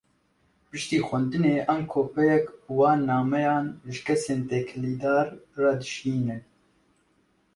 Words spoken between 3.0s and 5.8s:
nameyan, ji kesên têkildar re